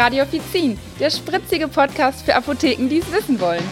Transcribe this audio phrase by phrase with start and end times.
[0.00, 3.62] Radio Offizin, der spritzige Podcast für Apotheken, die es wissen wollen.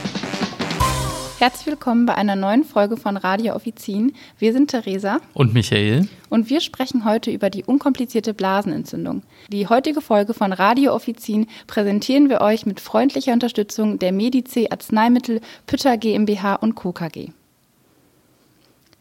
[1.39, 4.13] Herzlich willkommen bei einer neuen Folge von Radio Offizin.
[4.39, 9.23] Wir sind Theresa und Michael und wir sprechen heute über die unkomplizierte Blasenentzündung.
[9.51, 15.41] Die heutige Folge von Radio Offizin präsentieren wir euch mit freundlicher Unterstützung der Medice Arzneimittel
[15.67, 16.93] Pütter GmbH und Co.
[16.93, 17.31] KG.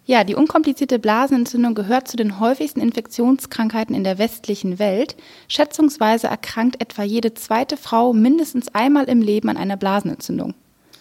[0.09, 5.17] Ja, die unkomplizierte Blasenentzündung gehört zu den häufigsten Infektionskrankheiten in der westlichen Welt.
[5.49, 10.53] Schätzungsweise erkrankt etwa jede zweite Frau mindestens einmal im Leben an einer Blasenentzündung.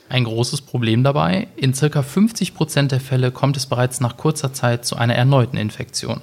[0.09, 4.53] Ein großes Problem dabei, in circa 50 Prozent der Fälle kommt es bereits nach kurzer
[4.53, 6.21] Zeit zu einer erneuten Infektion.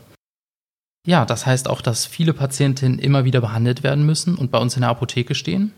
[1.08, 4.76] Ja, das heißt auch, dass viele Patientinnen immer wieder behandelt werden müssen und bei uns
[4.76, 5.72] in der Apotheke stehen.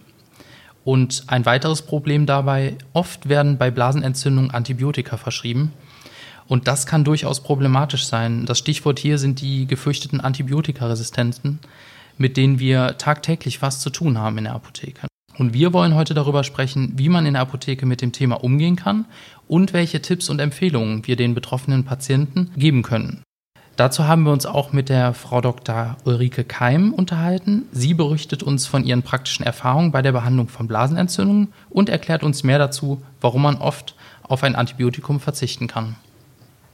[0.83, 5.71] Und ein weiteres Problem dabei, oft werden bei Blasenentzündungen Antibiotika verschrieben,
[6.47, 8.45] und das kann durchaus problematisch sein.
[8.45, 11.59] Das Stichwort hier sind die gefürchteten Antibiotikaresistenzen,
[12.17, 15.07] mit denen wir tagtäglich was zu tun haben in der Apotheke.
[15.37, 18.75] Und wir wollen heute darüber sprechen, wie man in der Apotheke mit dem Thema umgehen
[18.75, 19.05] kann
[19.47, 23.21] und welche Tipps und Empfehlungen wir den betroffenen Patienten geben können.
[23.75, 25.97] Dazu haben wir uns auch mit der Frau Dr.
[26.05, 27.63] Ulrike Keim unterhalten.
[27.73, 32.43] Sie berichtet uns von ihren praktischen Erfahrungen bei der Behandlung von Blasenentzündungen und erklärt uns
[32.43, 35.97] mehr dazu, warum man oft auf ein Antibiotikum verzichten kann.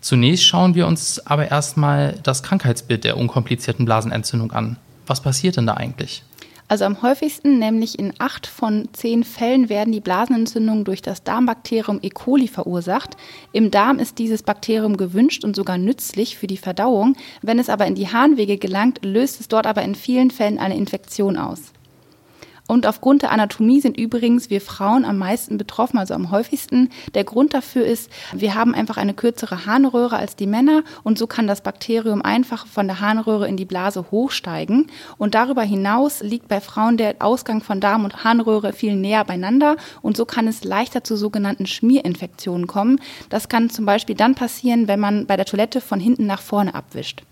[0.02, 4.77] Zunächst schauen wir uns aber erstmal das Krankheitsbild der unkomplizierten Blasenentzündung an.
[5.05, 6.23] Was passiert denn da eigentlich?
[6.71, 11.99] Also am häufigsten, nämlich in acht von zehn Fällen, werden die Blasenentzündungen durch das Darmbakterium
[12.02, 12.09] E.
[12.09, 13.17] coli verursacht.
[13.52, 17.17] Im Darm ist dieses Bakterium gewünscht und sogar nützlich für die Verdauung.
[17.41, 20.77] Wenn es aber in die Harnwege gelangt, löst es dort aber in vielen Fällen eine
[20.77, 21.73] Infektion aus.
[22.72, 26.88] Und aufgrund der Anatomie sind übrigens wir Frauen am meisten betroffen, also am häufigsten.
[27.16, 31.28] Der Grund dafür ist, wir haben einfach eine kürzere Harnröhre als die Männer und so
[31.28, 34.88] kann das Bakterium einfach von der Harnröhre in die Blase hochsteigen.
[35.17, 39.75] Und darüber hinaus liegt bei Frauen der Ausgang von Darm und Harnröhre viel näher beieinander
[40.02, 43.01] und so kann es leichter zu sogenannten Schmierinfektionen kommen.
[43.28, 46.74] Das kann zum Beispiel dann passieren, wenn man bei der Toilette von hinten nach vorne
[46.74, 47.24] abwischt.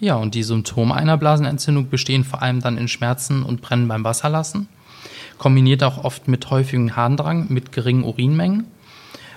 [0.00, 4.02] Ja, und die Symptome einer Blasenentzündung bestehen vor allem dann in Schmerzen und Brennen beim
[4.02, 4.66] Wasserlassen,
[5.36, 8.64] kombiniert auch oft mit häufigem Harndrang, mit geringen Urinmengen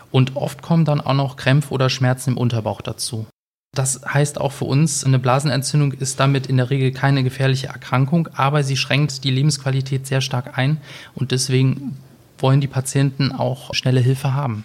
[0.09, 3.27] und oft kommen dann auch noch Krämpfe oder Schmerzen im Unterbauch dazu.
[3.75, 8.29] Das heißt auch für uns, eine Blasenentzündung ist damit in der Regel keine gefährliche Erkrankung,
[8.33, 10.77] aber sie schränkt die Lebensqualität sehr stark ein
[11.13, 11.97] und deswegen
[12.37, 14.63] wollen die Patienten auch schnelle Hilfe haben.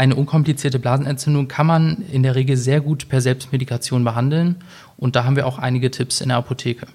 [0.00, 4.56] Eine unkomplizierte Blasenentzündung kann man in der Regel sehr gut per Selbstmedikation behandeln
[4.96, 6.86] und da haben wir auch einige Tipps in der Apotheke.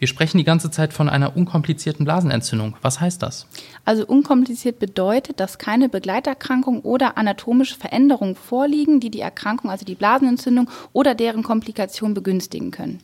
[0.00, 2.74] Wir sprechen die ganze Zeit von einer unkomplizierten Blasenentzündung.
[2.82, 3.46] Was heißt das?
[3.84, 9.94] Also unkompliziert bedeutet, dass keine Begleiterkrankung oder anatomische Veränderungen vorliegen, die die Erkrankung, also die
[9.94, 12.98] Blasenentzündung oder deren Komplikation begünstigen können.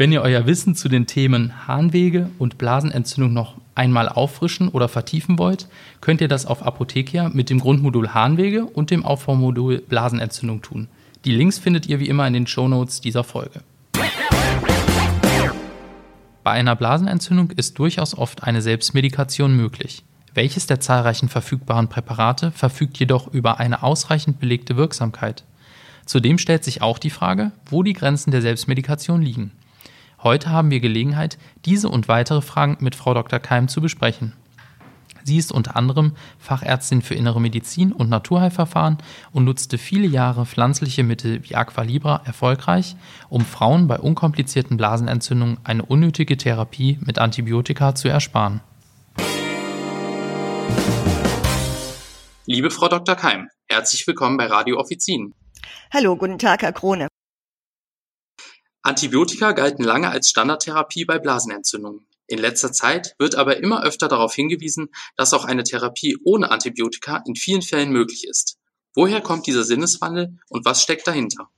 [0.00, 5.38] Wenn ihr euer Wissen zu den Themen Harnwege und Blasenentzündung noch einmal auffrischen oder vertiefen
[5.38, 5.68] wollt,
[6.00, 10.88] könnt ihr das auf Apothekia mit dem Grundmodul Harnwege und dem Aufbaumodul Blasenentzündung tun.
[11.26, 13.60] Die Links findet ihr wie immer in den Shownotes dieser Folge.
[16.44, 20.02] Bei einer Blasenentzündung ist durchaus oft eine Selbstmedikation möglich.
[20.32, 25.44] Welches der zahlreichen verfügbaren Präparate verfügt jedoch über eine ausreichend belegte Wirksamkeit?
[26.06, 29.52] Zudem stellt sich auch die Frage, wo die Grenzen der Selbstmedikation liegen.
[30.22, 33.38] Heute haben wir Gelegenheit, diese und weitere Fragen mit Frau Dr.
[33.38, 34.34] Keim zu besprechen.
[35.24, 38.98] Sie ist unter anderem Fachärztin für Innere Medizin und Naturheilverfahren
[39.32, 42.96] und nutzte viele Jahre pflanzliche Mittel wie Aqualibra erfolgreich,
[43.30, 48.60] um Frauen bei unkomplizierten Blasenentzündungen eine unnötige Therapie mit Antibiotika zu ersparen.
[52.44, 53.14] Liebe Frau Dr.
[53.14, 55.32] Keim, herzlich willkommen bei Radio Offizin.
[55.90, 57.08] Hallo, guten Tag, Herr Krone.
[58.90, 62.04] Antibiotika galten lange als Standardtherapie bei Blasenentzündungen.
[62.26, 67.22] In letzter Zeit wird aber immer öfter darauf hingewiesen, dass auch eine Therapie ohne Antibiotika
[67.24, 68.58] in vielen Fällen möglich ist.
[68.96, 71.48] Woher kommt dieser Sinneswandel und was steckt dahinter?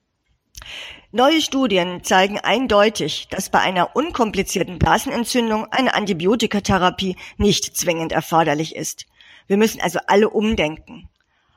[1.10, 9.06] Neue Studien zeigen eindeutig, dass bei einer unkomplizierten Blasenentzündung eine Antibiotikatherapie nicht zwingend erforderlich ist.
[9.46, 11.08] Wir müssen also alle umdenken.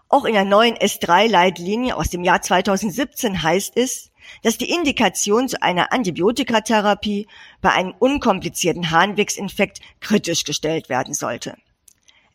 [0.08, 4.12] Auch in der neuen S3-Leitlinie aus dem Jahr 2017 heißt es,
[4.44, 7.28] dass die Indikation zu einer Antibiotikatherapie
[7.62, 11.56] bei einem unkomplizierten Harnwegsinfekt kritisch gestellt werden sollte.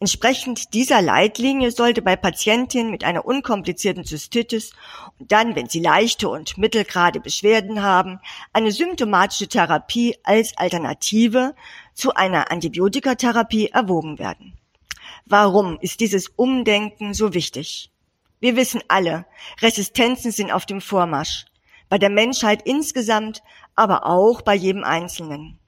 [0.03, 4.73] Entsprechend dieser Leitlinie sollte bei Patientinnen mit einer unkomplizierten Zystitis
[5.19, 8.19] und dann, wenn sie leichte und mittelgrade Beschwerden haben,
[8.55, 11.55] eine symptomatische Therapie als Alternative
[11.93, 14.55] zu einer Antibiotikatherapie erwogen werden.
[15.27, 17.91] Warum ist dieses Umdenken so wichtig?
[18.41, 19.27] Wir wissen alle,
[19.61, 21.45] Resistenzen sind auf dem Vormarsch
[21.91, 23.43] bei der Menschheit insgesamt,
[23.75, 25.59] aber auch bei jedem Einzelnen.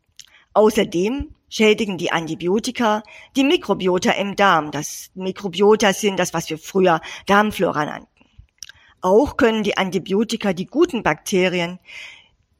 [0.55, 3.03] Außerdem schädigen die Antibiotika
[3.37, 4.71] die Mikrobiota im Darm.
[4.71, 8.09] Das Mikrobiota sind das, was wir früher Darmflora nannten.
[9.03, 11.79] Auch können die Antibiotika die guten Bakterien,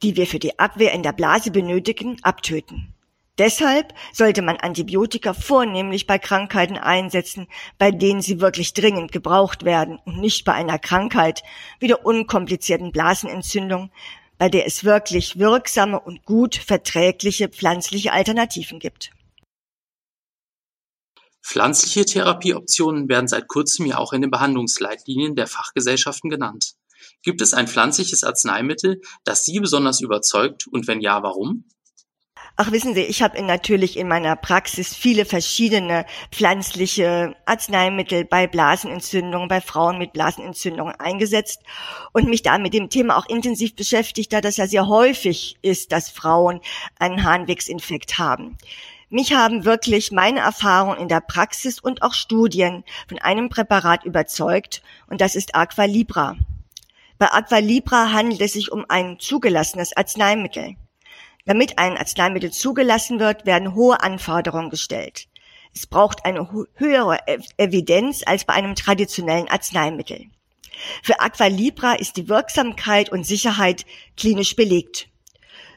[0.03, 2.92] die wir für die Abwehr in der Blase benötigen, abtöten.
[3.39, 7.47] Deshalb sollte man Antibiotika vornehmlich bei Krankheiten einsetzen,
[7.79, 11.43] bei denen sie wirklich dringend gebraucht werden und nicht bei einer Krankheit
[11.81, 13.91] wie der unkomplizierten Blasenentzündung,
[14.37, 19.13] bei der es wirklich wirksame und gut verträgliche pflanzliche Alternativen gibt.
[21.43, 26.75] Pflanzliche Therapieoptionen werden seit kurzem ja auch in den Behandlungsleitlinien der Fachgesellschaften genannt.
[27.23, 31.65] Gibt es ein pflanzliches Arzneimittel, das Sie besonders überzeugt und wenn ja, warum?
[32.55, 39.49] Ach, wissen Sie, ich habe natürlich in meiner Praxis viele verschiedene pflanzliche Arzneimittel bei Blasenentzündungen,
[39.49, 41.63] bei Frauen mit Blasenentzündungen eingesetzt
[42.13, 45.93] und mich da mit dem Thema auch intensiv beschäftigt, da das ja sehr häufig ist,
[45.93, 46.61] dass Frauen
[46.99, 48.59] einen Harnwegsinfekt haben.
[49.09, 54.83] Mich haben wirklich meine Erfahrungen in der Praxis und auch Studien von einem Präparat überzeugt
[55.09, 56.37] und das ist Aqualibra.
[57.17, 60.77] Bei Aqualibra handelt es sich um ein zugelassenes Arzneimittel.
[61.45, 65.27] Damit ein Arzneimittel zugelassen wird, werden hohe Anforderungen gestellt.
[65.75, 67.19] Es braucht eine höhere
[67.57, 70.27] Evidenz als bei einem traditionellen Arzneimittel.
[71.03, 73.85] Für Aqualibra ist die Wirksamkeit und Sicherheit
[74.17, 75.09] klinisch belegt.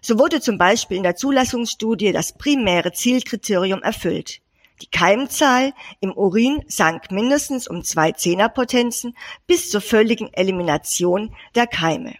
[0.01, 4.41] So wurde zum Beispiel in der Zulassungsstudie das primäre Zielkriterium erfüllt.
[4.81, 9.15] Die Keimzahl im Urin sank mindestens um zwei Zehnerpotenzen
[9.47, 12.13] bis zur völligen Elimination der Keime.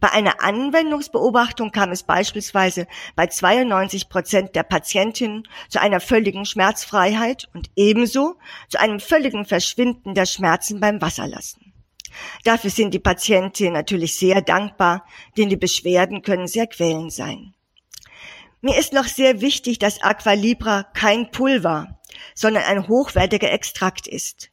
[0.00, 2.86] Bei einer Anwendungsbeobachtung kam es beispielsweise
[3.16, 8.36] bei 92 Prozent der Patientinnen zu einer völligen Schmerzfreiheit und ebenso
[8.68, 11.72] zu einem völligen Verschwinden der Schmerzen beim Wasserlassen.
[12.44, 15.06] Dafür sind die Patientinnen natürlich sehr dankbar,
[15.36, 17.54] denn die Beschwerden können sehr quälend sein.
[18.60, 21.98] Mir ist noch sehr wichtig, dass Aqualibra kein Pulver,
[22.34, 24.51] sondern ein hochwertiger Extrakt ist.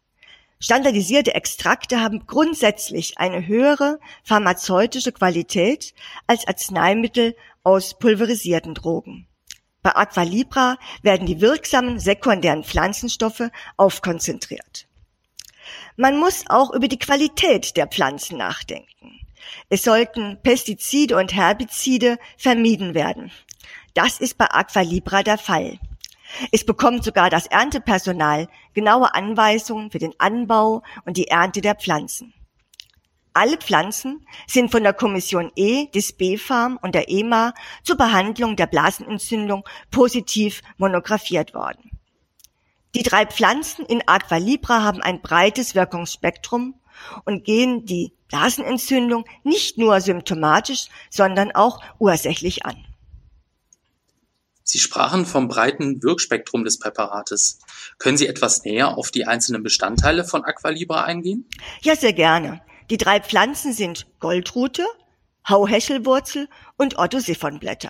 [0.62, 5.94] Standardisierte Extrakte haben grundsätzlich eine höhere pharmazeutische Qualität
[6.28, 9.26] als Arzneimittel aus pulverisierten Drogen.
[9.82, 14.88] Bei Aqualibra werden die wirksamen sekundären Pflanzenstoffe aufkonzentriert.
[15.96, 19.22] Man muss auch über die Qualität der Pflanzen nachdenken.
[19.70, 23.32] Es sollten Pestizide und Herbizide vermieden werden.
[23.94, 25.80] Das ist bei Aqualibra der Fall.
[26.52, 32.34] Es bekommt sogar das Erntepersonal genaue Anweisungen für den Anbau und die Ernte der Pflanzen.
[33.34, 37.54] Alle Pflanzen sind von der Kommission E des B-Farm und der EMA
[37.84, 41.92] zur Behandlung der Blasenentzündung positiv monografiert worden.
[42.96, 46.76] Die drei Pflanzen in Aqualibra haben ein breites Wirkungsspektrum
[47.24, 52.89] und gehen die Blasenentzündung nicht nur symptomatisch, sondern auch ursächlich an.
[54.70, 57.58] Sie sprachen vom breiten Wirkspektrum des Präparates.
[57.98, 61.50] Können Sie etwas näher auf die einzelnen Bestandteile von Aqualibra eingehen?
[61.82, 62.62] Ja, sehr gerne.
[62.92, 64.86] Die drei Pflanzen sind Goldrute,
[65.48, 67.90] Hauhechelwurzel und Otto-Siphonblätter.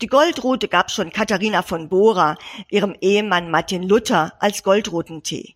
[0.00, 2.38] Die Goldrute gab schon Katharina von Bora,
[2.70, 5.54] ihrem Ehemann Martin Luther, als Goldrutentee.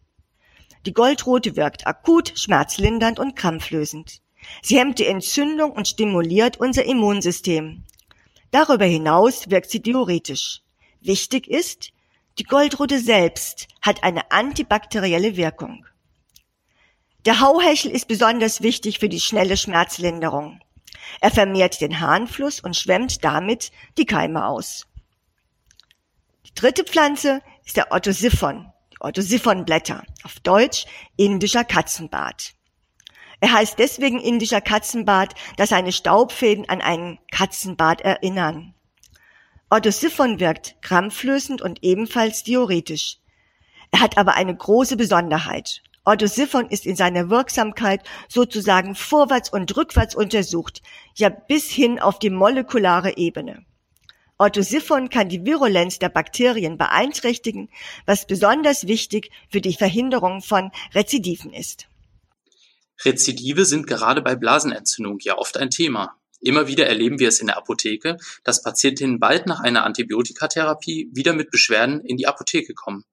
[0.85, 4.21] Die Goldrute wirkt akut, schmerzlindernd und krampflösend.
[4.61, 7.85] Sie hemmt die Entzündung und stimuliert unser Immunsystem.
[8.51, 10.63] Darüber hinaus wirkt sie diuretisch.
[11.01, 11.91] Wichtig ist,
[12.39, 15.87] die Goldrute selbst hat eine antibakterielle Wirkung.
[17.27, 20.61] Der Hauhechel ist besonders wichtig für die schnelle Schmerzlinderung.
[21.21, 24.87] Er vermehrt den Harnfluss und schwemmt damit die Keime aus.
[26.47, 32.55] Die dritte Pflanze ist der Ottosiphon, die Ottosiphonblätter, auf Deutsch indischer Katzenbart.
[33.41, 38.75] Er heißt deswegen indischer Katzenbart, da seine Staubfäden an einen Katzenbart erinnern.
[39.71, 43.19] Orthosiphon wirkt krampflösend und ebenfalls diuretisch.
[43.93, 45.83] Er hat aber eine große Besonderheit.
[46.05, 50.83] Orthosiphon ist in seiner Wirksamkeit sozusagen vorwärts und rückwärts untersucht,
[51.15, 53.65] ja bis hin auf die molekulare Ebene.
[54.39, 57.69] Orthosiphon kann die Virulenz der Bakterien beeinträchtigen,
[58.07, 61.90] was besonders wichtig für die Verhinderung von Rezidiven ist.
[63.05, 66.17] Rezidive sind gerade bei Blasenentzündung ja oft ein Thema.
[66.41, 71.35] Immer wieder erleben wir es in der Apotheke, dass Patientinnen bald nach einer Antibiotikatherapie wieder
[71.35, 73.05] mit Beschwerden in die Apotheke kommen.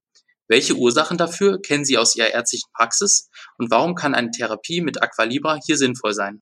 [0.47, 5.01] Welche Ursachen dafür kennen Sie aus Ihrer ärztlichen Praxis und warum kann eine Therapie mit
[5.01, 6.41] Aqualibra hier sinnvoll sein?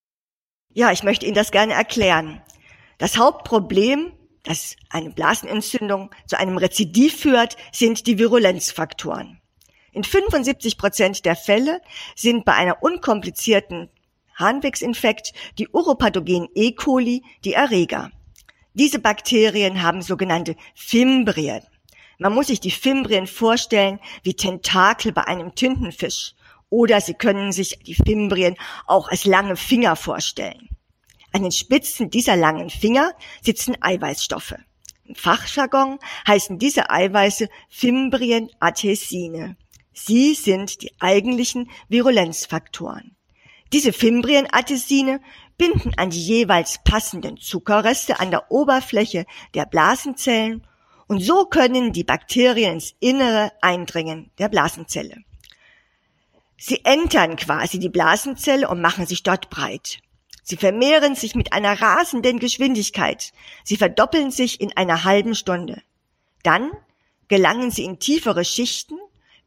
[0.74, 2.42] Ja, ich möchte Ihnen das gerne erklären.
[3.00, 9.42] Das Hauptproblem, das eine Blasenentzündung zu einem Rezidiv führt, sind die Virulenzfaktoren.
[9.96, 11.82] In 75 Prozent der Fälle
[12.18, 13.90] sind bei einer unkomplizierten
[14.34, 16.74] Harnwegsinfekt die Uropathogenen E.
[16.74, 18.12] coli die Erreger.
[18.74, 21.62] Diese Bakterien haben sogenannte Fimbrien.
[22.18, 26.34] Man muss sich die Fimbrien vorstellen wie Tentakel bei einem Tintenfisch.
[26.70, 30.68] Oder Sie können sich die Fimbrien auch als lange Finger vorstellen.
[31.32, 34.56] An den Spitzen dieser langen Finger sitzen Eiweißstoffe.
[35.06, 39.56] Im Fachjargon heißen diese Eiweiße Fimbrien-Adhesine.
[39.98, 43.16] Sie sind die eigentlichen Virulenzfaktoren.
[43.72, 45.22] Diese Fimbrien-Adhesine
[45.58, 50.68] binden an die jeweils passenden Zuckerreste an der Oberfläche der Blasenzellen
[51.08, 55.24] und so können die Bakterien ins Innere eindringen der Blasenzelle.
[56.58, 60.00] Sie entern quasi die Blasenzelle und machen sich dort breit.
[60.44, 63.32] Sie vermehren sich mit einer rasenden Geschwindigkeit.
[63.64, 65.82] Sie verdoppeln sich in einer halben Stunde.
[66.44, 66.72] Dann
[67.30, 68.98] gelangen sie in tiefere Schichten,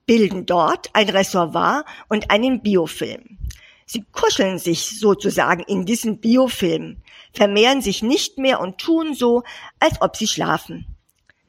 [0.08, 3.38] bilden dort ein Reservoir und einen Biofilm.
[3.84, 7.02] Sie kuscheln sich sozusagen in diesen Biofilm,
[7.34, 9.42] vermehren sich nicht mehr und tun so,
[9.78, 10.86] als ob sie schlafen.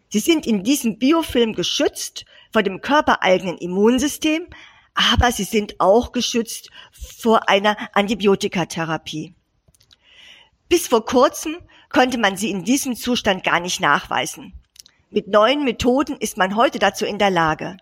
[0.09, 4.47] Sie sind in diesem Biofilm geschützt vor dem körpereigenen Immunsystem,
[4.93, 9.35] aber sie sind auch geschützt vor einer Antibiotikatherapie.
[10.67, 11.57] Bis vor kurzem
[11.89, 14.53] konnte man sie in diesem Zustand gar nicht nachweisen.
[15.11, 17.77] Mit neuen Methoden ist man heute dazu in der Lage.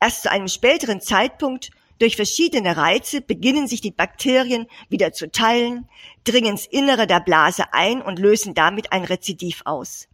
[0.00, 5.88] Erst zu einem späteren Zeitpunkt durch verschiedene Reize beginnen sich die Bakterien wieder zu teilen,
[6.24, 10.06] dringen ins Innere der Blase ein und lösen damit ein Rezidiv aus.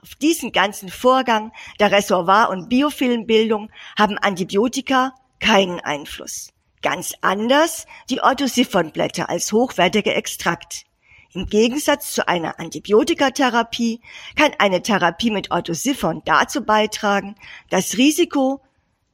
[0.00, 1.50] Auf diesen ganzen Vorgang
[1.80, 6.50] der Reservoir- und Biofilmbildung haben Antibiotika keinen Einfluss.
[6.82, 10.84] Ganz anders die Orthosiphonblätter als hochwertiger Extrakt.
[11.32, 14.00] Im Gegensatz zu einer Antibiotikatherapie
[14.36, 17.34] kann eine Therapie mit Orthosiphon dazu beitragen,
[17.70, 18.60] das Risiko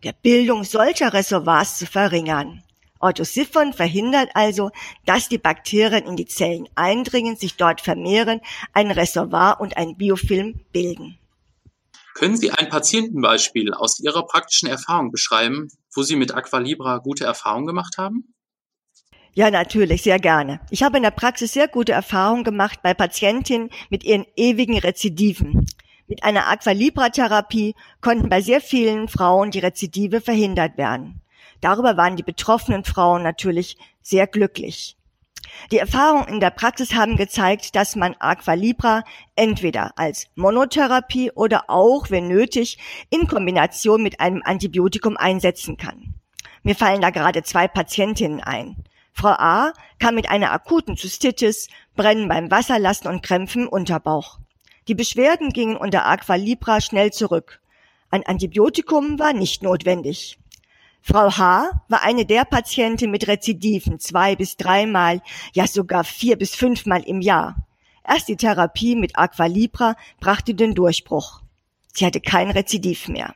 [0.03, 2.63] der Bildung solcher Reservoirs zu verringern.
[3.01, 4.71] Orthosiphon verhindert also,
[5.07, 8.41] dass die Bakterien in die Zellen eindringen, sich dort vermehren,
[8.73, 11.19] ein Reservoir und ein Biofilm bilden.
[12.15, 17.67] Können Sie ein Patientenbeispiel aus Ihrer praktischen Erfahrung beschreiben, wo Sie mit Aqualibra gute Erfahrungen
[17.67, 18.35] gemacht haben?
[19.33, 20.61] Ja, natürlich, sehr gerne.
[20.71, 25.67] Ich habe in der Praxis sehr gute Erfahrungen gemacht bei Patientinnen mit ihren ewigen Rezidiven.
[26.11, 31.21] Mit einer Aqualibra-Therapie konnten bei sehr vielen Frauen die Rezidive verhindert werden.
[31.61, 34.97] Darüber waren die betroffenen Frauen natürlich sehr glücklich.
[35.71, 39.05] Die Erfahrungen in der Praxis haben gezeigt, dass man Aqualibra
[39.37, 42.79] entweder als Monotherapie oder auch, wenn nötig,
[43.11, 46.15] in Kombination mit einem Antibiotikum einsetzen kann.
[46.65, 48.83] Mir fallen da gerade zwei Patientinnen ein.
[49.13, 54.41] Frau A kam mit einer akuten Zystitis, Brennen beim Wasserlassen und Krämpfen im Unterbauch.
[54.89, 57.61] Die Beschwerden gingen unter Aqualibra schnell zurück.
[58.11, 60.39] Ein Antibiotikum war nicht notwendig.
[61.03, 61.71] Frau H.
[61.89, 65.23] war eine der Patienten mit Rezidiven zwei bis dreimal,
[65.53, 67.67] ja sogar vier bis fünfmal im Jahr.
[68.07, 71.41] Erst die Therapie mit Aqualibra brachte den Durchbruch.
[71.93, 73.35] Sie hatte kein Rezidiv mehr.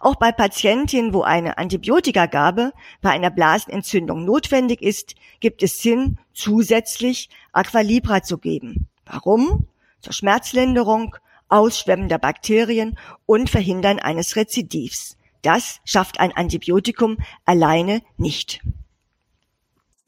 [0.00, 7.28] Auch bei Patientinnen, wo eine Antibiotikagabe bei einer Blasenentzündung notwendig ist, gibt es Sinn, zusätzlich
[7.52, 8.88] Aqualibra zu geben.
[9.04, 9.66] Warum?
[10.06, 11.16] Zur Schmerzlinderung,
[11.48, 12.96] Ausschwemmen der Bakterien
[13.26, 15.16] und Verhindern eines Rezidivs.
[15.42, 18.60] Das schafft ein Antibiotikum alleine nicht.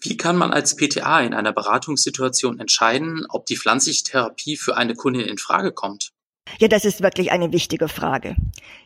[0.01, 4.95] Wie kann man als PTA in einer Beratungssituation entscheiden, ob die pflanzliche Therapie für eine
[4.95, 6.13] Kundin in Frage kommt?
[6.61, 8.37] Ja, das ist wirklich eine wichtige Frage.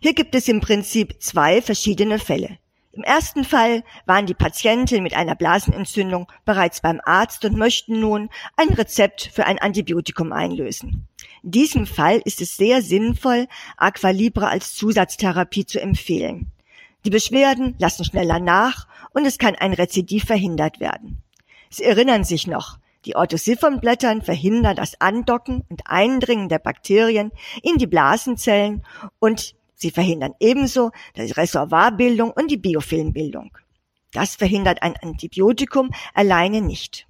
[0.01, 2.57] Hier gibt es im Prinzip zwei verschiedene Fälle.
[2.95, 8.29] Im ersten Fall waren die Patienten mit einer Blasenentzündung bereits beim Arzt und möchten nun
[8.57, 11.09] ein Rezept für ein Antibiotikum einlösen.
[11.43, 16.53] In diesem Fall ist es sehr sinnvoll, Aqualibra als Zusatztherapie zu empfehlen.
[17.07, 21.23] Die Beschwerden lassen schneller nach und es kann ein Rezidiv verhindert werden.
[21.71, 27.33] Sie erinnern sich noch, die Orthosiphonblättern verhindern das Andocken und Eindringen der Bakterien
[27.63, 28.85] in die Blasenzellen
[29.19, 33.51] und Sie verhindern ebenso die Reservoirbildung und die Biofilmbildung.
[34.13, 37.05] Das verhindert ein Antibiotikum alleine nicht.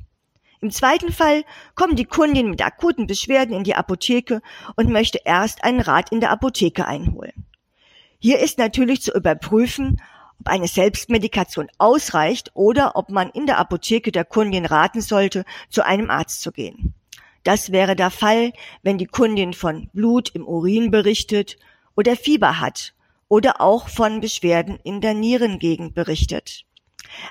[0.62, 4.40] Im zweiten Fall kommt die Kundin mit akuten Beschwerden in die Apotheke
[4.74, 7.44] und möchte erst einen Rat in der Apotheke einholen.
[8.18, 10.00] Hier ist natürlich zu überprüfen,
[10.40, 15.84] ob eine Selbstmedikation ausreicht oder ob man in der Apotheke der Kundin raten sollte, zu
[15.84, 16.94] einem Arzt zu gehen.
[17.42, 21.58] Das wäre der Fall, wenn die Kundin von Blut im Urin berichtet
[21.96, 22.94] oder Fieber hat
[23.28, 26.64] oder auch von Beschwerden in der Nierengegend berichtet.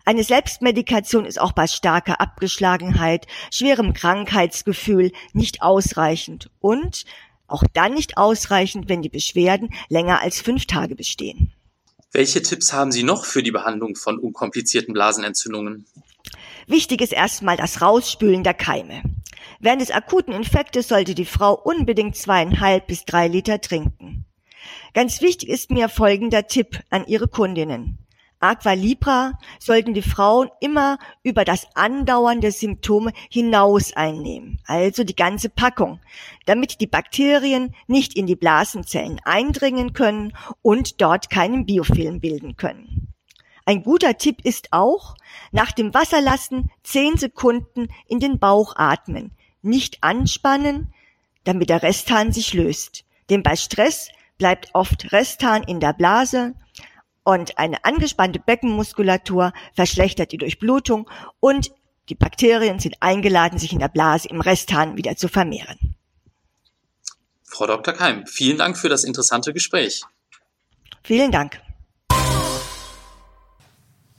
[0.06, 7.06] Eine Selbstmedikation ist auch bei starker Abgeschlagenheit, schwerem Krankheitsgefühl nicht ausreichend und
[7.48, 11.54] auch dann nicht ausreichend, wenn die Beschwerden länger als fünf Tage bestehen.
[12.12, 15.86] Welche Tipps haben Sie noch für die Behandlung von unkomplizierten Blasenentzündungen?
[16.68, 19.02] Wichtig ist erstmal das Rausspülen der Keime.
[19.60, 24.26] Während des akuten Infektes sollte die Frau unbedingt zweieinhalb bis drei Liter trinken.
[24.94, 27.98] Ganz wichtig ist mir folgender Tipp an Ihre Kundinnen.
[28.42, 35.16] Aqua Libra sollten die Frauen immer über das Andauern der Symptome hinaus einnehmen, also die
[35.16, 36.00] ganze Packung,
[36.48, 43.14] damit die Bakterien nicht in die Blasenzellen eindringen können und dort keinen Biofilm bilden können.
[43.66, 45.16] Ein guter Tipp ist auch,
[45.52, 50.92] nach dem Wasserlassen zehn Sekunden in den Bauch atmen, nicht anspannen,
[51.44, 53.06] damit der Resthahn sich löst.
[53.30, 54.10] Denn bei Stress
[54.42, 56.56] bleibt oft Resthahn in der Blase
[57.24, 61.08] und eine angespannte Beckenmuskulatur verschlechtert die Durchblutung
[61.40, 61.70] und
[62.10, 65.94] die Bakterien sind eingeladen, sich in der Blase im Resthahn wieder zu vermehren.
[67.44, 67.94] Frau Dr.
[67.94, 70.02] Keim, vielen Dank für das interessante Gespräch.
[71.04, 71.62] Vielen Dank.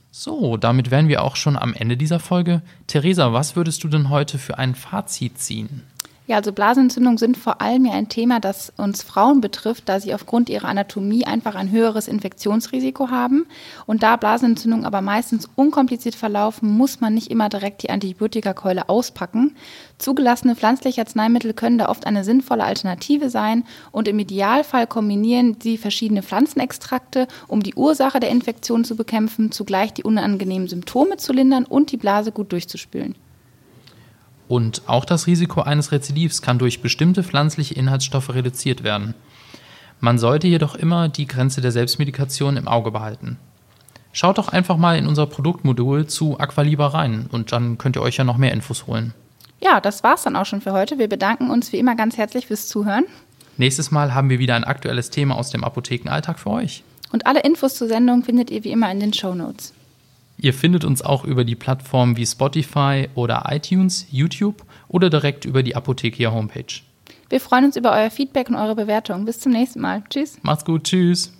[0.09, 2.61] So, damit wären wir auch schon am Ende dieser Folge.
[2.87, 5.85] Theresa, was würdest du denn heute für ein Fazit ziehen?
[6.25, 10.13] Ja, also Blasenentzündungen sind vor allem ja ein Thema, das uns Frauen betrifft, da sie
[10.13, 13.45] aufgrund ihrer Anatomie einfach ein höheres Infektionsrisiko haben.
[13.87, 19.57] Und da Blasenentzündungen aber meistens unkompliziert verlaufen, muss man nicht immer direkt die Antibiotikakeule auspacken.
[19.97, 25.77] Zugelassene pflanzliche Arzneimittel können da oft eine sinnvolle Alternative sein und im Idealfall kombinieren sie
[25.77, 31.65] verschiedene Pflanzenextrakte, um die Ursache der Infektion zu bekämpfen, zugleich die unangenehmen Symptome zu lindern
[31.65, 33.15] und die Blase gut durchzuspülen.
[34.53, 39.15] Und auch das Risiko eines Rezidivs kann durch bestimmte pflanzliche Inhaltsstoffe reduziert werden.
[39.99, 43.39] Man sollte jedoch immer die Grenze der Selbstmedikation im Auge behalten.
[44.11, 48.17] Schaut doch einfach mal in unser Produktmodul zu Aqualiba rein und dann könnt ihr euch
[48.17, 49.15] ja noch mehr Infos holen.
[49.59, 50.99] Ja, das war's dann auch schon für heute.
[50.99, 53.05] Wir bedanken uns wie immer ganz herzlich fürs Zuhören.
[53.57, 56.83] Nächstes Mal haben wir wieder ein aktuelles Thema aus dem Apothekenalltag für euch.
[57.11, 59.73] Und alle Infos zur Sendung findet ihr wie immer in den Show Notes.
[60.37, 65.63] Ihr findet uns auch über die Plattformen wie Spotify oder iTunes, YouTube oder direkt über
[65.63, 66.81] die Apothekia Homepage.
[67.29, 69.25] Wir freuen uns über euer Feedback und eure Bewertung.
[69.25, 70.03] Bis zum nächsten Mal.
[70.09, 70.37] Tschüss.
[70.43, 70.83] Macht's gut.
[70.83, 71.32] Tschüss.